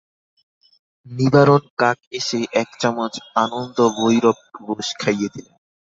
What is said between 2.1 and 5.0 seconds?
এসে এক চামচ আনন্দভৈরব রুস